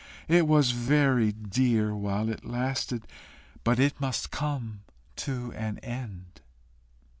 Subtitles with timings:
[0.27, 3.05] It was very dear while it lasted,
[3.63, 4.81] but it must come
[5.17, 6.41] to an end."